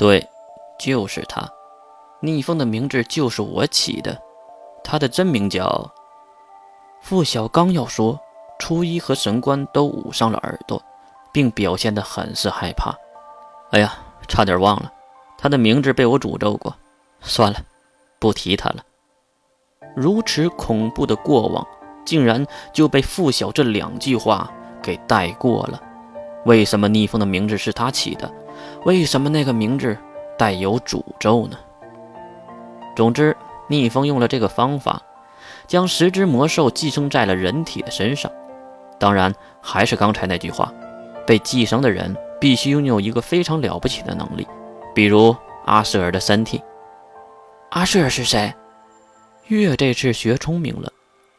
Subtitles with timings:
[0.00, 0.26] 对，
[0.78, 1.46] 就是他。
[2.22, 4.18] 逆风的名字就是我起的，
[4.82, 5.92] 他的真名叫……
[7.02, 8.18] 傅晓刚要说，
[8.58, 10.82] 初一和神官都捂上了耳朵，
[11.34, 12.94] 并表现得很是害怕。
[13.72, 13.92] 哎呀，
[14.26, 14.90] 差点忘了，
[15.36, 16.74] 他的名字被我诅咒过。
[17.20, 17.60] 算了，
[18.18, 18.82] 不提他了。
[19.94, 21.66] 如此恐怖的过往，
[22.06, 24.50] 竟然就被傅晓这两句话
[24.82, 25.78] 给带过了。
[26.46, 28.32] 为什么逆风的名字是他起的？
[28.84, 29.96] 为什么那个名字
[30.38, 31.58] 带有诅咒呢？
[32.96, 33.36] 总之，
[33.68, 35.00] 逆风用了这个方法，
[35.66, 38.30] 将十只魔兽寄生在了人体的身上。
[38.98, 40.72] 当然，还是刚才那句话，
[41.26, 44.46] 被寄生的人必须拥有一个非常了不起的能力，
[44.94, 46.62] 比如阿舍尔的身体。
[47.70, 48.52] 阿舍尔是谁？
[49.46, 50.92] 月这次学聪明了，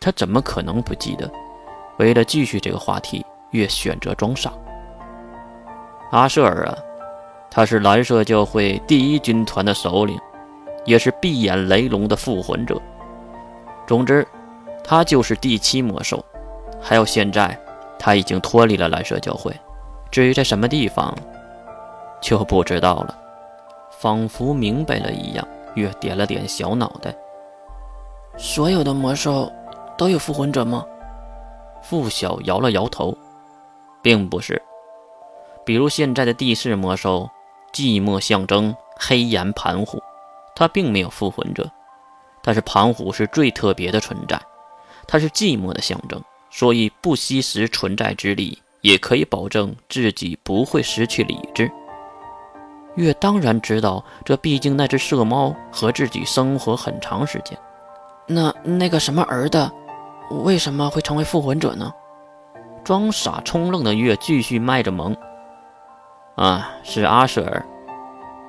[0.00, 1.30] 他怎么可能不记得？
[1.98, 4.52] 为了继续这个话题，月选择装傻。
[6.10, 6.78] 阿舍尔啊，
[7.54, 10.18] 他是蓝色教会第一军团的首领。
[10.84, 12.80] 也是闭眼雷龙的复魂者。
[13.86, 14.26] 总之，
[14.82, 16.24] 他就是第七魔兽。
[16.80, 17.56] 还有现在，
[17.98, 19.54] 他已经脱离了蓝色教会。
[20.10, 21.16] 至于在什么地方，
[22.20, 23.16] 就不知道了。
[23.90, 27.14] 仿佛明白了一样，月点了点小脑袋。
[28.36, 29.52] 所有的魔兽
[29.96, 30.84] 都有复魂者吗？
[31.80, 33.16] 傅晓摇了摇头，
[34.02, 34.60] 并不是。
[35.64, 37.30] 比如现在的地势魔兽，
[37.72, 40.02] 寂寞象征黑岩盘虎。
[40.54, 41.70] 他并没有复魂者，
[42.42, 44.40] 但是盘虎是最特别的存在，
[45.08, 51.72] 它是寂寞的象征，所以不惜食存在之力，也可以保证自己不会失去理智。
[52.96, 57.58] 月当然知道，这毕竟那只色猫和自己生活很长时间。
[58.26, 59.72] 那那个什么儿的，
[60.44, 61.90] 为什么会成为复魂者呢？
[62.84, 65.16] 装傻充愣的月继续卖着萌。
[66.34, 67.64] 啊，是阿舍尔，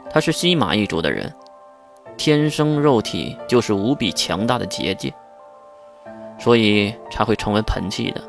[0.09, 1.33] 他是西马一族的人。
[2.15, 5.13] 天生肉体就是无比强大的结界，
[6.37, 8.21] 所以才会成为盆器的。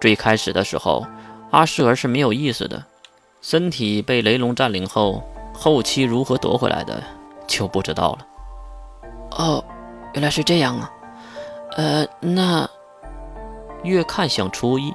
[0.00, 1.04] 最开始的时候，
[1.50, 2.82] 阿舍尔是没有意识的，
[3.42, 7.02] 身体被雷龙占领后，后期如何夺回来的
[7.46, 8.26] 就不知道了。
[9.32, 9.64] 哦，
[10.14, 10.90] 原来是这样啊。
[11.76, 12.68] 呃，那
[13.82, 14.94] 越看向初一，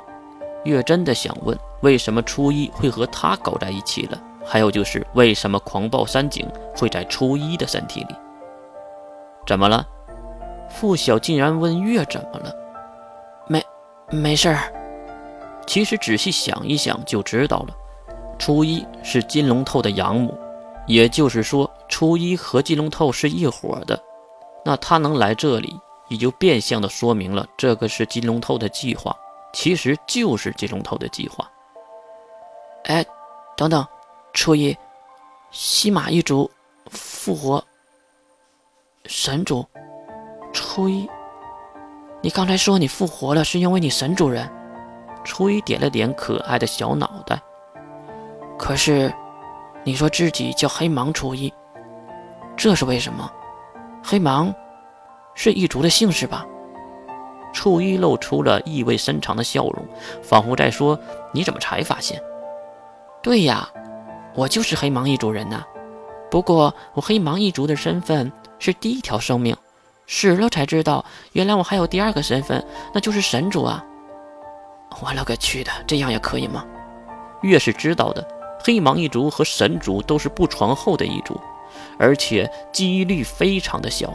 [0.65, 4.21] 月真的想问，为什么初一会和他搞在一起了？
[4.43, 8.15] 还有就是，为什么狂暴山井会在初一的身体里？
[9.47, 9.87] 怎么了？
[10.69, 12.53] 傅晓竟然问月怎么了？
[13.47, 13.63] 没，
[14.11, 14.73] 没事儿。
[15.65, 17.75] 其实仔细想一想就知道了。
[18.37, 20.37] 初一是金龙透的养母，
[20.87, 23.99] 也就是说，初一和金龙透是一伙的。
[24.63, 29.15] 那他能来这里，也就变相的说明了这个是金龙透的计划，
[29.55, 31.49] 其实就是金龙头的计划。
[32.83, 33.03] 哎，
[33.55, 33.87] 等等。
[34.33, 34.77] 初一，
[35.49, 36.51] 西马一族
[36.91, 37.63] 复活。
[39.05, 39.65] 神主，
[40.51, 41.09] 初一，
[42.21, 44.51] 你刚才说你复活了，是因为你神主人？
[45.23, 47.41] 初一点了点可爱的小脑袋。
[48.59, 49.11] 可是，
[49.85, 51.51] 你说自己叫黑芒初一，
[52.57, 53.31] 这是为什么？
[54.03, 54.53] 黑芒
[55.33, 56.45] 是一族的姓氏吧？
[57.55, 59.87] 初一露出了意味深长的笑容，
[60.21, 60.99] 仿佛在说
[61.33, 62.21] ：“你怎么才发现？”
[63.23, 63.67] 对呀。
[64.37, 65.63] 我就是黑芒一族人呐，
[66.29, 68.29] 不过我黑芒一族的身份
[68.59, 69.55] 是第一条生命，
[70.07, 72.61] 死了才知道，原来我还有第二个身份，
[72.93, 73.81] 那就是神主啊！
[75.01, 76.65] 我勒个去的，这样也可以吗？
[77.43, 78.27] 越是知道的，
[78.61, 81.39] 黑芒一族和神族都是不传后的一族，
[81.97, 84.13] 而且几率非常的小，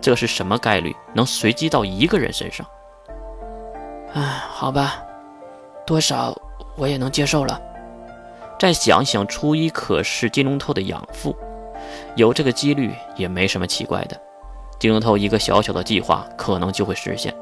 [0.00, 2.66] 这是什么概率能随机到一个人身上？
[4.14, 5.02] 唉，好吧，
[5.86, 6.34] 多少
[6.76, 7.60] 我也能接受了。
[8.58, 11.36] 再想想，初一可是金龙头的养父，
[12.16, 14.20] 有这个几率也没什么奇怪的。
[14.78, 17.34] 金龙头一个小小的计划可能就会实现。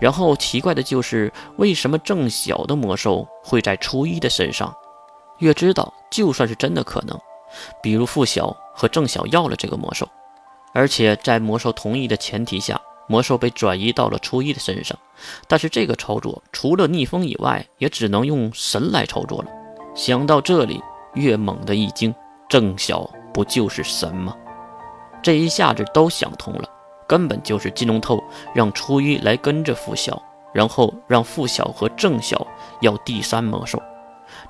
[0.00, 4.74] 然后奇怪的就是，为什么郑晓的魔兽会在初一的身上？
[5.38, 7.16] 越知道，就算是真的可能，
[7.82, 10.08] 比如傅晓和郑晓要了这个魔兽，
[10.72, 14.98] 而且在魔兽同意的前提下，魔兽被转移到了初一的身上。
[15.46, 19.48] 但是这个操作除了逆风以外，也只能用神来操作了。
[19.94, 20.82] 想到这里，
[21.14, 22.14] 月猛地一惊：
[22.48, 24.34] 郑晓不就是神吗？
[25.22, 26.68] 这一下子都想通了，
[27.06, 28.22] 根本就是金龙透
[28.54, 30.20] 让初一来跟着傅晓，
[30.52, 32.44] 然后让傅晓和郑晓
[32.80, 33.80] 要第三魔兽，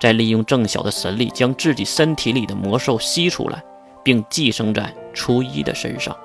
[0.00, 3.62] 再利用郑晓的神力将自己身体里的魔兽吸出来，
[4.02, 6.16] 并寄生在初一的身上。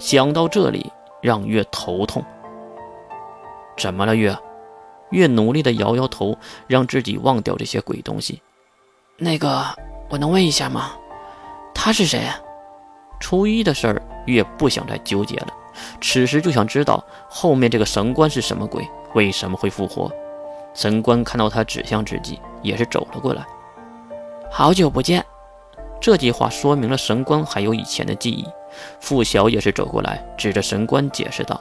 [0.00, 0.90] 想到这里，
[1.26, 2.24] 让月头痛。
[3.76, 4.38] 怎么了，月？
[5.10, 6.38] 月努力地摇摇头，
[6.68, 8.40] 让自己忘掉这些鬼东西。
[9.16, 9.64] 那个，
[10.08, 10.92] 我能问一下吗？
[11.74, 12.28] 他是谁？
[13.18, 15.48] 初一的事儿，月不想再纠结了，
[16.00, 20.08] 此时就想知道后面这个神官是什么鬼，为什么会复活。
[20.74, 23.44] 神官看到他指向之际，也是走了过来。
[24.48, 25.24] 好久不见。
[26.00, 28.46] 这句话说明了神官还有以前的记忆。
[29.00, 31.60] 傅晓也是走过来，指着神官解释道：“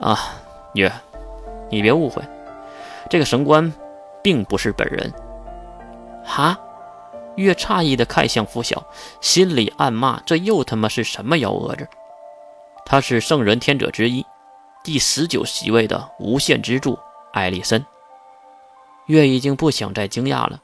[0.00, 0.18] 啊，
[0.74, 0.92] 月，
[1.70, 2.22] 你别误会，
[3.08, 3.72] 这个神官
[4.22, 5.12] 并不是本人。”
[6.24, 6.58] 哈？
[7.36, 8.84] 月诧异的看向傅晓，
[9.20, 11.88] 心里暗骂：这又他妈是什么幺蛾子？
[12.84, 14.26] 他是圣人天者之一，
[14.84, 16.98] 第十九席位的无限之柱
[17.32, 17.84] 艾丽森。
[19.06, 20.60] 月已经不想再惊讶了，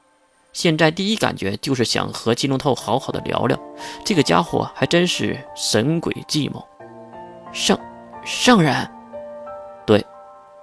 [0.51, 3.57] 现在第一感觉就是想和金龙头好好的聊聊。
[4.03, 6.65] 这个家伙还真是神鬼计谋。
[7.51, 7.77] 圣
[8.25, 8.89] 圣人，
[9.85, 10.05] 对，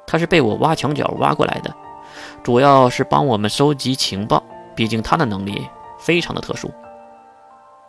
[0.06, 1.75] 他是被我挖墙脚挖过来的，
[2.43, 4.43] 主要是帮我们收集情报。
[4.75, 5.67] 毕竟他的能力
[5.99, 6.71] 非常的特殊。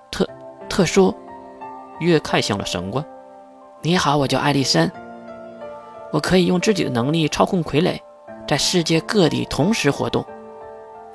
[0.10, 0.26] 特
[0.70, 1.14] 特殊，
[2.00, 3.06] 月看向了神官。
[3.82, 4.90] 你好，我叫艾丽森，
[6.14, 8.00] 我可以用自己的能力操控傀儡。
[8.48, 10.26] 在世界各地同时活动，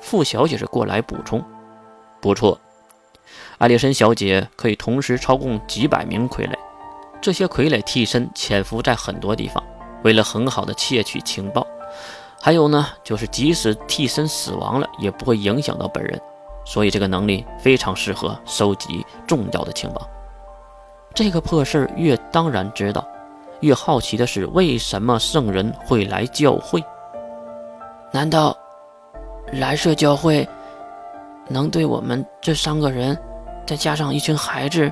[0.03, 1.41] 傅小姐是过来补充。
[2.21, 2.59] 不错，
[3.57, 6.53] 艾丽森小姐可以同时操控几百名傀儡，
[7.21, 9.63] 这些傀儡替身潜伏在很多地方，
[10.03, 11.65] 为了很好的窃取情报。
[12.39, 16.21] 还有呢，就是即使替身死亡了，也不会影响到本人，
[16.65, 20.07] 所以这个能力非常适合收集重要的情报。
[21.13, 23.07] 这个破事儿，月当然知道。
[23.61, 26.83] 越好奇的是，为什么圣人会来教会？
[28.11, 28.57] 难道
[29.51, 30.47] 蓝色教会
[31.47, 33.17] 能对我们这三个人，
[33.67, 34.91] 再加上一群孩子，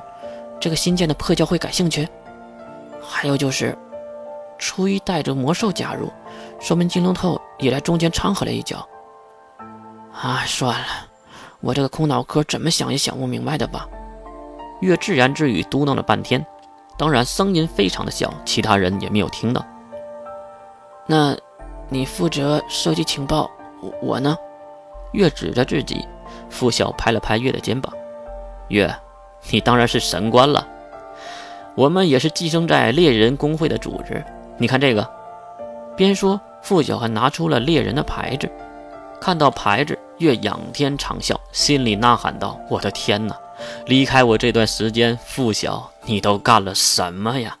[0.60, 2.08] 这个新建的破教会感兴趣？
[3.02, 3.76] 还有就是，
[4.58, 6.12] 初一带着魔兽加入，
[6.60, 8.86] 说明金龙头也在中间掺和了一脚。
[10.12, 10.86] 啊，算了，
[11.60, 13.88] 我这个空脑壳怎么想也想不明白的吧？
[14.80, 16.44] 月自言自语嘟囔了半天，
[16.96, 19.64] 当然声音非常的小，其他人也没有听到。
[21.06, 21.36] 那。
[21.88, 23.50] 你负责收集情报，
[24.00, 24.36] 我呢？
[25.12, 26.06] 月指着自己，
[26.48, 27.92] 傅晓拍了拍月的肩膀。
[28.68, 28.94] 月，
[29.50, 30.66] 你当然是神官了。
[31.74, 34.24] 我们也是寄生在猎人公会的组织。
[34.58, 35.08] 你看这个。
[35.94, 38.50] 边说，傅晓还拿出了猎人的牌子。
[39.20, 43.36] 看到牌子，月仰天长啸，心里呐喊道：“我的天哪！
[43.86, 47.56] 离开我这段时间，傅晓，你都干了什么呀？”